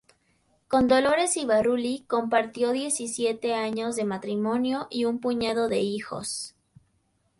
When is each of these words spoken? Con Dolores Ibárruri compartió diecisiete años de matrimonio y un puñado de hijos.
Con 0.67 0.87
Dolores 0.87 1.37
Ibárruri 1.37 2.03
compartió 2.07 2.71
diecisiete 2.71 3.53
años 3.53 3.95
de 3.95 4.03
matrimonio 4.03 4.87
y 4.89 5.05
un 5.05 5.19
puñado 5.19 5.69
de 5.69 5.81
hijos. 5.81 6.55